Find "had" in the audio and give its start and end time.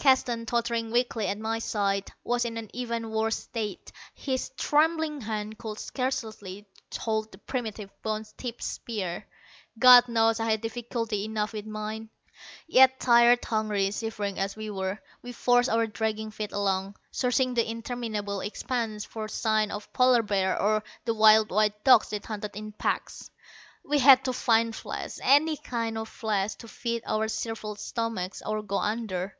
10.52-10.60, 23.98-24.24